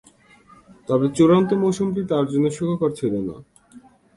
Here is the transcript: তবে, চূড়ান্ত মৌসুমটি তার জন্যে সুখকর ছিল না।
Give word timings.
তবে, 0.87 1.05
চূড়ান্ত 1.17 1.49
মৌসুমটি 1.61 2.01
তার 2.11 2.25
জন্যে 2.31 2.49
সুখকর 2.57 2.91
ছিল 2.99 3.13
না। 3.27 3.35